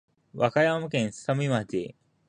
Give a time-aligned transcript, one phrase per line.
[0.35, 1.93] 和歌山県すさみ町